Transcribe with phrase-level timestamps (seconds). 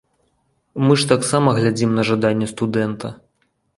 [0.85, 3.07] Мы ж таксама глядзім на жаданне студэнта.